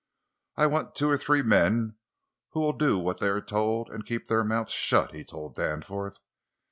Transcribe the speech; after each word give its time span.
"I 0.57 0.65
want 0.65 0.95
two 0.95 1.07
or 1.11 1.17
three 1.19 1.43
men 1.43 1.95
who 2.53 2.59
will 2.59 2.73
do 2.73 2.97
what 2.97 3.19
they 3.19 3.27
are 3.27 3.39
told 3.39 3.91
and 3.91 4.03
keep 4.03 4.25
their 4.25 4.43
mouths 4.43 4.71
shut," 4.71 5.13
he 5.13 5.23
told 5.23 5.53
Danforth. 5.53 6.17